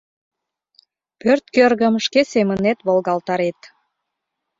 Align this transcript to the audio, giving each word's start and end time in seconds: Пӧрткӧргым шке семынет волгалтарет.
Пӧрткӧргым 1.19 1.95
шке 2.05 2.21
семынет 2.31 2.79
волгалтарет. 2.87 3.59